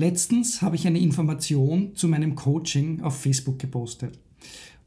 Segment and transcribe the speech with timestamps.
[0.00, 4.18] Letztens habe ich eine Information zu meinem Coaching auf Facebook gepostet.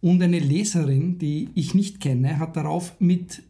[0.02, 3.44] Und eine Leserin, die ich nicht kenne, hat darauf mit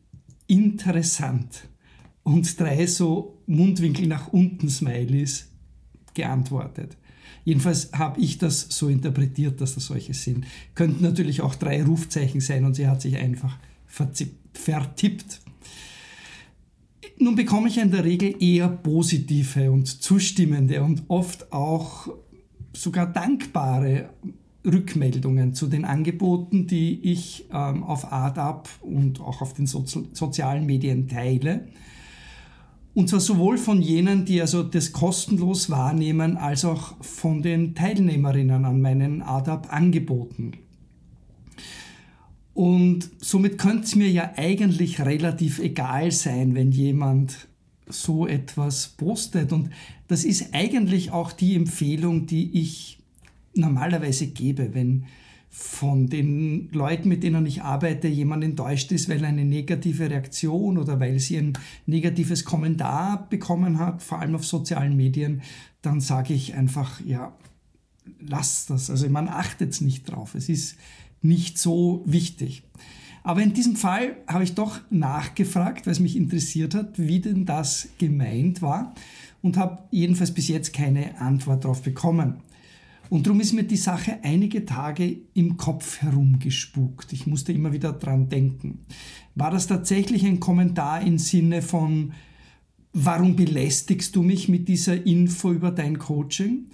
[0.46, 1.70] interessant
[2.24, 5.48] und drei so Mundwinkel nach unten Smileys
[6.14, 6.98] geantwortet.
[7.46, 10.46] Jedenfalls habe ich das so interpretiert, dass das solche sind.
[10.76, 13.58] Könnten natürlich auch drei Rufzeichen sein und sie hat sich einfach
[13.88, 15.40] vertippt.
[17.24, 22.10] Nun bekomme ich in der Regel eher positive und zustimmende und oft auch
[22.74, 24.10] sogar dankbare
[24.66, 30.66] Rückmeldungen zu den Angeboten, die ich ähm, auf AdUp und auch auf den Sozi sozialen
[30.66, 31.70] Medien teile.
[32.94, 38.66] Und zwar sowohl von jenen, die also das kostenlos wahrnehmen, als auch von den Teilnehmerinnen
[38.66, 40.58] an meinen ADAP-Angeboten.
[42.54, 47.48] Und somit könnte es mir ja eigentlich relativ egal sein, wenn jemand
[47.88, 49.52] so etwas postet.
[49.52, 49.70] Und
[50.08, 53.00] das ist eigentlich auch die Empfehlung, die ich
[53.56, 55.06] normalerweise gebe, wenn
[55.56, 61.00] von den Leuten, mit denen ich arbeite, jemand enttäuscht ist, weil eine negative Reaktion oder
[61.00, 61.54] weil sie ein
[61.86, 65.44] negatives Kommentar bekommen hat, vor allem auf sozialen Medien,
[65.84, 67.36] dann sage ich einfach, ja,
[68.20, 68.90] lasst das.
[68.90, 70.34] Also man achtet nicht drauf.
[70.34, 70.76] Es ist
[71.24, 72.64] nicht so wichtig.
[73.24, 77.46] Aber in diesem Fall habe ich doch nachgefragt, weil es mich interessiert hat, wie denn
[77.46, 78.94] das gemeint war
[79.42, 82.36] und habe jedenfalls bis jetzt keine Antwort darauf bekommen.
[83.10, 87.14] Und darum ist mir die Sache einige Tage im Kopf herumgespukt.
[87.14, 88.80] Ich musste immer wieder dran denken.
[89.36, 92.14] War das tatsächlich ein Kommentar im Sinne von,
[92.94, 96.68] warum belästigst du mich mit dieser Info über dein Coaching?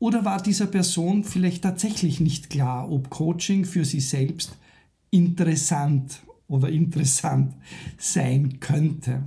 [0.00, 4.56] Oder war dieser Person vielleicht tatsächlich nicht klar, ob Coaching für sie selbst
[5.10, 7.54] interessant oder interessant
[7.98, 9.22] sein könnte?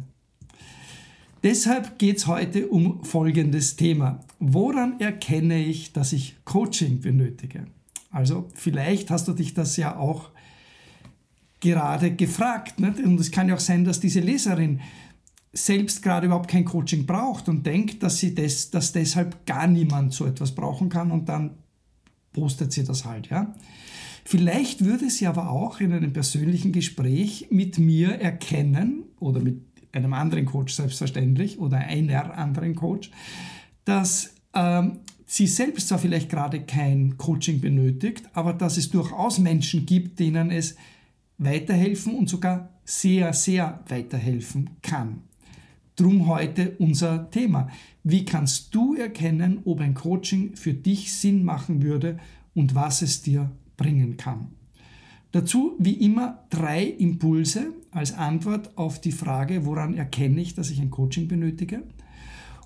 [1.43, 4.19] Deshalb geht es heute um folgendes Thema.
[4.39, 7.67] Woran erkenne ich, dass ich Coaching benötige?
[8.09, 10.31] Also vielleicht hast du dich das ja auch
[11.59, 12.80] gerade gefragt.
[12.80, 12.99] Nicht?
[12.99, 14.80] Und es kann ja auch sein, dass diese Leserin
[15.53, 20.14] selbst gerade überhaupt kein Coaching braucht und denkt, dass, sie des, dass deshalb gar niemand
[20.14, 21.52] so etwas brauchen kann und dann
[22.33, 23.30] postet sie das halt.
[23.30, 23.53] Ja?
[24.25, 29.61] Vielleicht würde sie aber auch in einem persönlichen Gespräch mit mir erkennen oder mit
[29.92, 33.11] einem anderen Coach selbstverständlich oder einer anderen Coach,
[33.86, 39.86] dass ähm, sie selbst zwar vielleicht gerade kein Coaching benötigt, aber dass es durchaus Menschen
[39.86, 40.75] gibt, denen es
[41.37, 45.21] weiterhelfen und sogar sehr, sehr weiterhelfen kann.
[45.95, 47.70] Drum heute unser Thema.
[48.04, 52.17] Wie kannst du erkennen, ob ein Coaching für dich Sinn machen würde
[52.55, 54.48] und was es dir bringen kann?
[55.31, 60.80] Dazu wie immer drei Impulse als Antwort auf die Frage, woran erkenne ich, dass ich
[60.80, 61.83] ein Coaching benötige.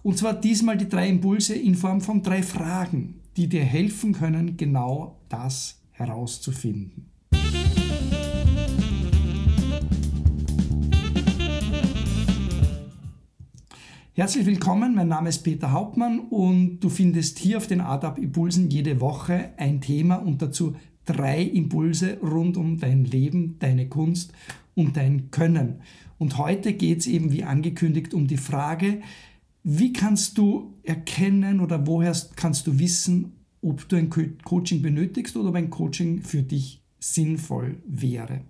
[0.03, 4.55] Und zwar diesmal die drei Impulse in Form von drei Fragen, die dir helfen können,
[4.55, 7.16] genau das herauszufinden.
[14.19, 18.71] Herzlich willkommen, mein Name ist Peter Hauptmann und du findest hier auf den ADAP Impulsen
[18.71, 24.33] jede Woche ein Thema und dazu drei Impulse rund um dein Leben, deine Kunst
[24.73, 25.81] und dein Können.
[26.17, 29.03] Und heute geht es eben, wie angekündigt, um die Frage,
[29.61, 35.49] wie kannst du erkennen oder woher kannst du wissen, ob du ein Coaching benötigst oder
[35.49, 38.41] ob ein Coaching für dich sinnvoll wäre.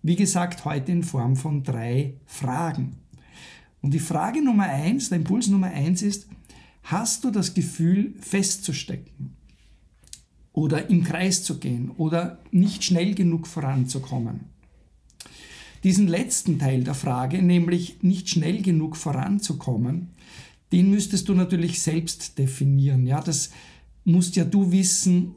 [0.00, 3.01] Wie gesagt, heute in Form von drei Fragen.
[3.82, 6.28] Und die Frage Nummer eins, der Impuls Nummer eins ist,
[6.84, 9.36] hast du das Gefühl festzustecken?
[10.52, 14.40] oder im Kreis zu gehen oder nicht schnell genug voranzukommen.
[15.82, 20.10] Diesen letzten Teil der Frage, nämlich nicht schnell genug voranzukommen,
[20.70, 23.06] den müsstest du natürlich selbst definieren.
[23.06, 23.50] Ja, das
[24.04, 25.34] musst ja du wissen,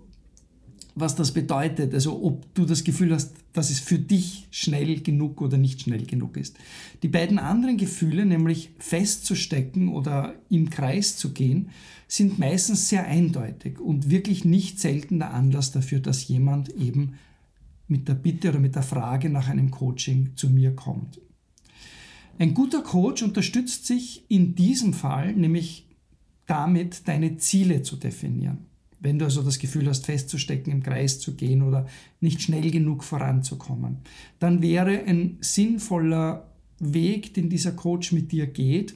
[0.95, 1.93] was das bedeutet.
[1.93, 6.05] Also ob du das Gefühl hast, dass es für dich schnell genug oder nicht schnell
[6.05, 6.57] genug ist.
[7.03, 11.69] Die beiden anderen Gefühle, nämlich festzustecken oder im Kreis zu gehen,
[12.07, 17.15] sind meistens sehr eindeutig und wirklich nicht selten der Anlass dafür, dass jemand eben
[17.87, 21.19] mit der Bitte oder mit der Frage nach einem Coaching zu mir kommt.
[22.37, 25.87] Ein guter Coach unterstützt sich in diesem Fall nämlich
[26.45, 28.65] damit, deine Ziele zu definieren.
[29.05, 31.85] Wenn du also das Gefühl hast, festzustecken, im Kreis zu gehen oder
[32.21, 33.97] nicht schnell genug voranzukommen,
[34.39, 36.49] dann wäre ein sinnvoller
[36.79, 38.95] Weg, den dieser Coach mit dir geht,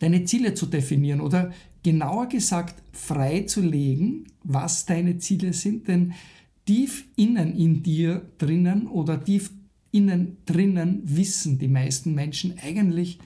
[0.00, 1.52] deine Ziele zu definieren oder
[1.84, 6.14] genauer gesagt freizulegen, was deine Ziele sind, denn
[6.66, 9.52] tief innen in dir drinnen oder tief
[9.92, 13.20] innen drinnen wissen die meisten Menschen eigentlich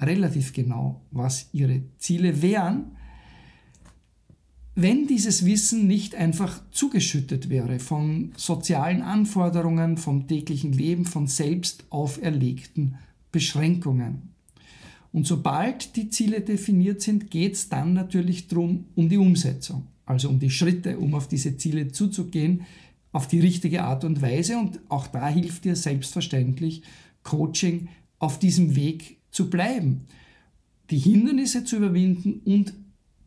[0.00, 2.96] relativ genau, was ihre Ziele wären.
[4.74, 11.84] Wenn dieses Wissen nicht einfach zugeschüttet wäre von sozialen Anforderungen, vom täglichen Leben, von selbst
[11.90, 12.96] auferlegten
[13.30, 14.30] Beschränkungen.
[15.12, 20.30] Und sobald die Ziele definiert sind, geht es dann natürlich darum, um die Umsetzung, also
[20.30, 22.62] um die Schritte, um auf diese Ziele zuzugehen,
[23.12, 24.56] auf die richtige Art und Weise.
[24.56, 26.82] Und auch da hilft dir selbstverständlich
[27.22, 30.06] Coaching, auf diesem Weg zu bleiben,
[30.90, 32.72] die Hindernisse zu überwinden und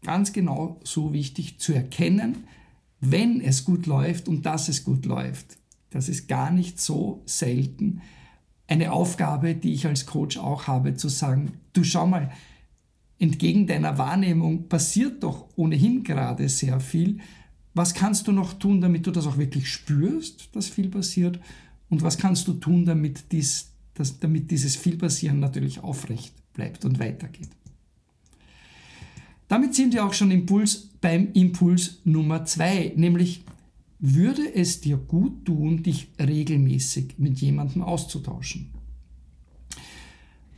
[0.06, 2.46] ganz genau so wichtig zu erkennen,
[3.02, 5.58] wenn es gut läuft und dass es gut läuft.
[5.90, 8.02] Das ist gar nicht so selten
[8.68, 12.32] eine Aufgabe, die ich als Coach auch habe, zu sagen, du schau mal,
[13.20, 17.20] entgegen deiner Wahrnehmung passiert doch ohnehin gerade sehr viel.
[17.74, 21.40] Was kannst du noch tun, damit du das auch wirklich spürst, dass viel passiert?
[21.90, 27.00] Und was kannst du tun, damit, dies, dass, damit dieses Vielpassieren natürlich aufrecht bleibt und
[27.00, 27.50] weitergeht?
[29.56, 33.46] Damit sind wir auch schon Impuls beim Impuls Nummer zwei, nämlich
[34.00, 38.72] würde es dir gut tun, dich regelmäßig mit jemandem auszutauschen.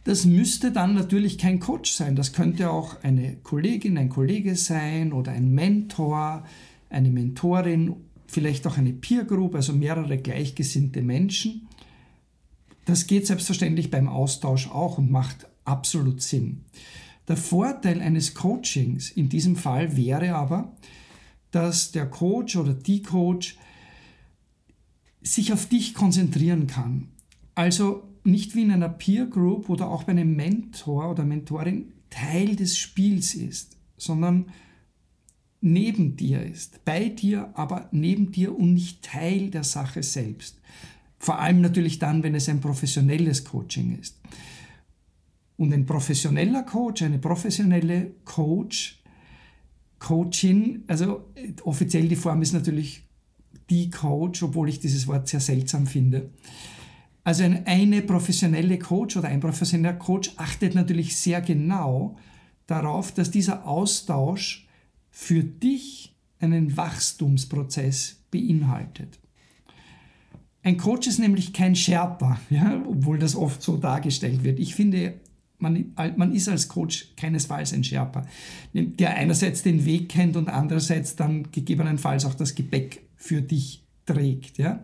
[0.04, 5.14] Das müsste dann natürlich kein Coach sein, das könnte auch eine Kollegin, ein Kollege sein
[5.14, 6.44] oder ein Mentor,
[6.90, 11.68] eine Mentorin, vielleicht auch eine Peer Group, also mehrere gleichgesinnte Menschen.
[12.86, 16.64] Das geht selbstverständlich beim Austausch auch und macht absolut Sinn.
[17.28, 20.76] Der Vorteil eines Coachings in diesem Fall wäre aber,
[21.52, 23.58] dass der Coach oder die Coach
[25.22, 27.10] sich auf dich konzentrieren kann.
[27.56, 32.56] Also nicht wie in einer Peer Group oder auch bei einem Mentor oder Mentorin Teil
[32.56, 34.52] des Spiels ist, sondern
[35.60, 40.60] neben dir ist, bei dir, aber neben dir und nicht Teil der Sache selbst.
[41.20, 44.20] Vor allem natürlich dann, wenn es ein professionelles Coaching ist.
[45.57, 49.01] Und ein professioneller Coach, eine professionelle Coach,
[50.00, 51.25] Coachin, also
[51.63, 53.04] offiziell die Form ist natürlich
[53.69, 56.30] die Coach, obwohl ich dieses Wort sehr seltsam finde.
[57.24, 62.15] Also eine professionelle Coach oder ein professioneller Coach achtet natürlich sehr genau
[62.68, 64.68] darauf, dass dieser Austausch
[65.09, 69.19] für dich einen Wachstumsprozess beinhaltet.
[70.63, 74.59] Ein Coach ist nämlich kein Sherpa, ja, obwohl das oft so dargestellt wird.
[74.59, 75.19] Ich finde,
[75.59, 78.25] man, man ist als Coach keinesfalls ein Sherpa,
[78.74, 84.57] der einerseits den Weg kennt und andererseits dann gegebenenfalls auch das Gepäck für dich trägt.
[84.57, 84.83] Ja?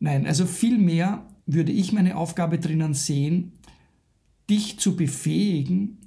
[0.00, 3.52] Nein, also vielmehr würde ich meine Aufgabe drinnen sehen,
[4.48, 5.98] dich zu befähigen,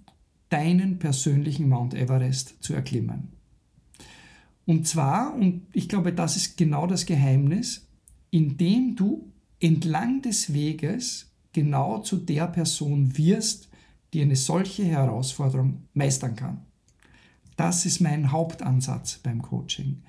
[0.49, 3.29] deinen persönlichen Mount Everest zu erklimmen.
[4.65, 7.88] Und zwar, und ich glaube, das ist genau das Geheimnis,
[8.29, 13.70] indem du entlang des Weges genau zu der Person wirst,
[14.13, 16.66] die eine solche Herausforderung meistern kann.
[17.58, 20.02] Das ist mein Hauptansatz beim Coaching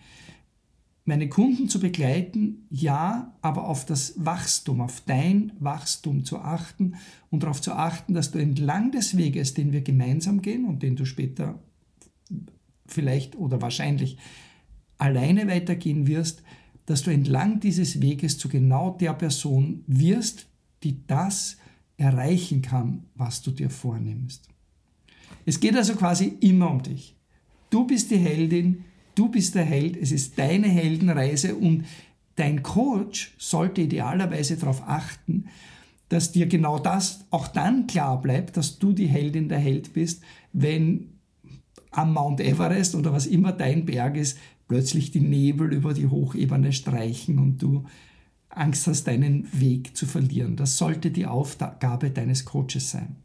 [1.05, 6.95] meine Kunden zu begleiten, ja, aber auf das Wachstum, auf dein Wachstum zu achten
[7.31, 10.95] und darauf zu achten, dass du entlang des Weges, den wir gemeinsam gehen und den
[10.95, 11.59] du später
[12.87, 14.17] vielleicht oder wahrscheinlich
[14.99, 16.43] alleine weitergehen wirst,
[16.87, 20.47] dass du entlang dieses Weges zu genau der Person wirst,
[20.85, 21.57] die das
[22.03, 24.49] erreichen kann, was du dir vornimmst.
[25.47, 27.17] Es geht also quasi immer um dich.
[27.71, 28.85] Du bist die Heldin,
[29.15, 31.85] Du bist der Held, es ist deine Heldenreise und
[32.37, 35.47] dein Coach sollte idealerweise darauf achten,
[36.09, 40.23] dass dir genau das auch dann klar bleibt, dass du die Heldin der Held bist,
[40.53, 41.09] wenn
[41.91, 46.73] am Mount Everest oder was immer dein Berg ist, plötzlich die Nebel über die Hochebene
[46.73, 47.85] streichen und du
[48.57, 50.57] Angst hast, deinen Weg zu verlieren.
[50.57, 53.17] Das sollte die Aufgabe deines Coaches sein.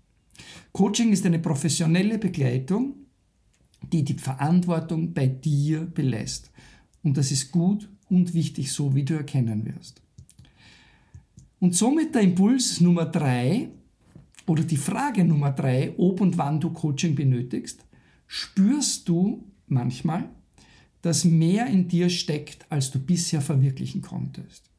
[0.71, 2.95] Coaching ist eine professionelle Begleitung
[3.91, 6.51] die die Verantwortung bei dir belässt.
[7.03, 10.01] Und das ist gut und wichtig, so wie du erkennen wirst.
[11.59, 13.69] Und somit der Impuls Nummer drei
[14.45, 17.85] oder die Frage Nummer drei, ob und wann du Coaching benötigst,
[18.27, 20.29] spürst du manchmal,
[21.01, 24.69] dass mehr in dir steckt, als du bisher verwirklichen konntest.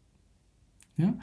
[0.99, 1.19] Ja?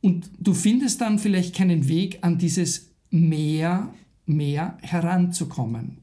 [0.00, 3.92] Und du findest dann vielleicht keinen Weg an dieses mehr,
[4.26, 5.98] mehr heranzukommen.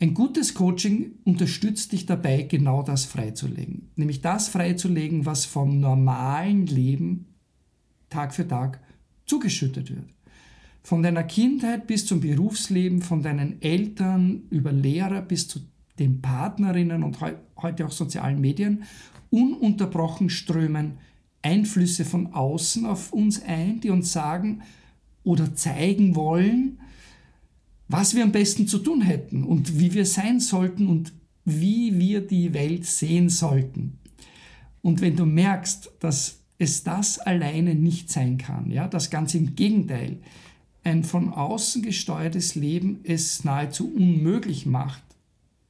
[0.00, 3.90] Ein gutes Coaching unterstützt dich dabei, genau das freizulegen.
[3.96, 7.26] Nämlich das freizulegen, was vom normalen Leben
[8.08, 8.80] Tag für Tag
[9.26, 10.08] zugeschüttet wird.
[10.82, 15.60] Von deiner Kindheit bis zum Berufsleben, von deinen Eltern über Lehrer bis zu
[15.98, 17.18] den Partnerinnen und
[17.56, 18.84] heute auch sozialen Medien,
[19.30, 20.98] ununterbrochen strömen
[21.42, 24.62] Einflüsse von außen auf uns ein, die uns sagen
[25.24, 26.80] oder zeigen wollen,
[27.88, 31.12] was wir am besten zu tun hätten und wie wir sein sollten und
[31.44, 33.98] wie wir die Welt sehen sollten.
[34.82, 39.54] Und wenn du merkst, dass es das alleine nicht sein kann, ja, das ganz im
[39.54, 40.18] Gegenteil,
[40.84, 45.02] ein von außen gesteuertes Leben es nahezu unmöglich macht,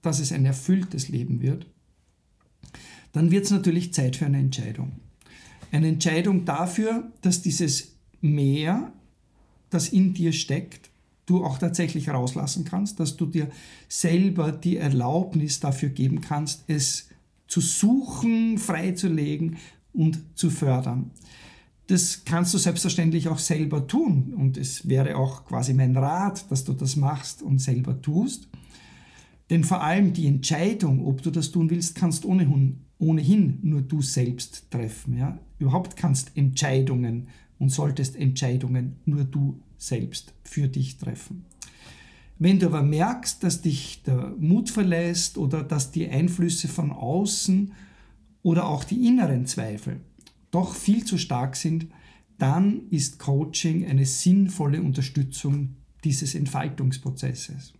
[0.02, 1.66] dass es ein erfülltes Leben wird,
[3.12, 4.92] dann wird es natürlich Zeit für eine Entscheidung.
[5.70, 8.92] Eine Entscheidung dafür, dass dieses Mehr,
[9.70, 10.90] das in dir steckt,
[11.26, 13.48] du auch tatsächlich rauslassen kannst, dass du dir
[13.88, 17.08] selber die Erlaubnis dafür geben kannst, es
[17.46, 19.56] zu suchen, freizulegen
[19.92, 21.10] und zu fördern.
[21.86, 26.64] Das kannst du selbstverständlich auch selber tun und es wäre auch quasi mein Rat, dass
[26.64, 28.48] du das machst und selber tust.
[29.48, 34.02] Denn vor allem die Entscheidung, ob du das tun willst, kannst ohnehin, ohnehin nur du
[34.02, 35.16] selbst treffen.
[35.16, 35.38] Ja?
[35.58, 37.28] Überhaupt kannst Entscheidungen
[37.58, 41.44] und solltest Entscheidungen nur du selbst für dich treffen.
[42.38, 47.72] Wenn du aber merkst, dass dich der Mut verlässt oder dass die Einflüsse von außen
[48.42, 50.00] oder auch die inneren Zweifel
[50.50, 51.88] doch viel zu stark sind,
[52.38, 57.72] dann ist Coaching eine sinnvolle Unterstützung dieses Entfaltungsprozesses.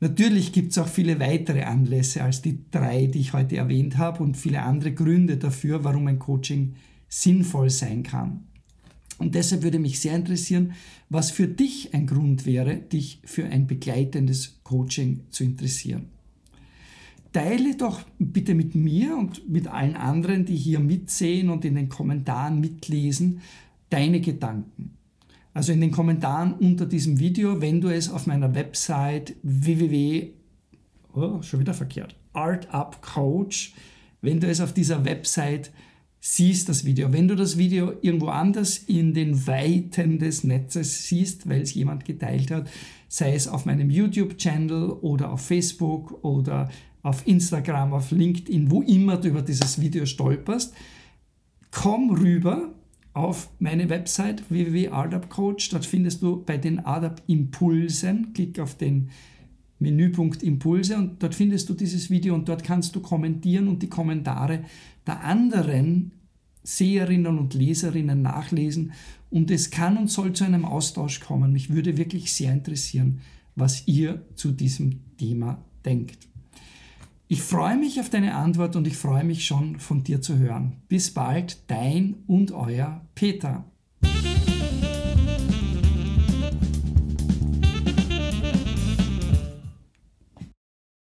[0.00, 4.22] Natürlich gibt es auch viele weitere Anlässe als die drei, die ich heute erwähnt habe
[4.22, 6.74] und viele andere Gründe dafür, warum ein Coaching
[7.08, 8.44] sinnvoll sein kann.
[9.18, 10.72] Und deshalb würde mich sehr interessieren,
[11.08, 16.06] was für dich ein Grund wäre, dich für ein begleitendes Coaching zu interessieren.
[17.32, 21.88] Teile doch bitte mit mir und mit allen anderen, die hier mitsehen und in den
[21.88, 23.40] Kommentaren mitlesen,
[23.90, 24.96] deine Gedanken.
[25.54, 30.30] Also in den Kommentaren unter diesem Video, wenn du es auf meiner Website www,
[31.14, 33.72] oh, schon wieder verkehrt, Art Up Coach,
[34.20, 35.70] wenn du es auf dieser Website
[36.20, 37.12] siehst das Video.
[37.12, 42.04] Wenn du das Video irgendwo anders in den Weiten des Netzes siehst, weil es jemand
[42.04, 42.68] geteilt hat,
[43.08, 46.70] sei es auf meinem YouTube-Channel oder auf Facebook oder
[47.02, 50.74] auf Instagram, auf LinkedIn, wo immer du über dieses Video stolperst,
[51.70, 52.72] komm rüber
[53.14, 55.70] auf meine Website www.ardupcoach.
[55.70, 59.10] Dort findest du bei den Ardap Impulsen, klick auf den
[59.78, 63.88] Menüpunkt Impulse und dort findest du dieses Video und dort kannst du kommentieren und die
[63.88, 64.64] Kommentare
[65.06, 66.12] der anderen
[66.62, 68.92] Seherinnen und Leserinnen nachlesen
[69.30, 71.52] und es kann und soll zu einem Austausch kommen.
[71.52, 73.20] Mich würde wirklich sehr interessieren,
[73.54, 76.28] was ihr zu diesem Thema denkt.
[77.26, 80.82] Ich freue mich auf deine Antwort und ich freue mich schon von dir zu hören.
[80.88, 83.64] Bis bald, dein und euer Peter.